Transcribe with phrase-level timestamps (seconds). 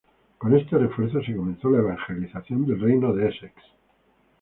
[0.39, 3.53] Con este refuerzo, se comenzó la evangelización del reino de Essex.